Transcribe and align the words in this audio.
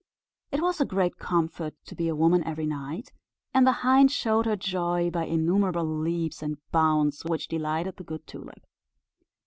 It 0.51 0.61
was 0.63 0.81
a 0.81 0.85
great 0.85 1.17
comfort 1.17 1.75
to 1.85 1.93
be 1.93 2.07
a 2.07 2.15
woman 2.15 2.43
every 2.43 2.65
night; 2.65 3.11
and 3.53 3.67
the 3.67 3.71
hind 3.85 4.11
showed 4.11 4.47
her 4.47 4.55
joy 4.55 5.11
by 5.11 5.25
innumerable 5.25 5.85
leaps 5.85 6.41
and 6.41 6.57
bounds, 6.71 7.23
which 7.23 7.47
delighted 7.47 7.97
the 7.97 8.03
good 8.03 8.25
Tulip. 8.25 8.65